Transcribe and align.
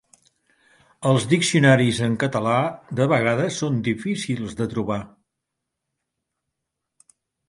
Els 1.09 1.25
diccionaris 1.33 1.99
en 2.07 2.15
català 2.23 2.55
de 2.99 3.07
vegades 3.11 3.59
són 3.63 3.77
difícils 3.89 4.55
de 4.63 4.67
trobar. 4.71 4.97